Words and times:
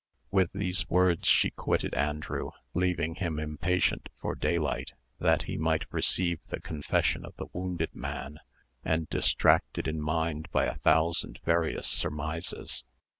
With 0.31 0.53
these 0.53 0.89
words 0.89 1.27
she 1.27 1.51
quitted 1.51 1.93
Andrew, 1.93 2.53
leaving 2.73 3.13
him 3.13 3.37
impatient 3.37 4.09
for 4.17 4.33
daylight, 4.33 4.93
that 5.19 5.43
he 5.43 5.57
might 5.59 5.85
receive 5.93 6.39
the 6.47 6.59
confession 6.59 7.23
of 7.23 7.35
the 7.35 7.45
wounded 7.53 7.95
man, 7.95 8.39
and 8.83 9.07
distracted 9.11 9.87
in 9.87 10.01
mind 10.01 10.49
by 10.51 10.65
a 10.65 10.79
thousand 10.79 11.37
various 11.45 11.85
surmises. 11.85 12.83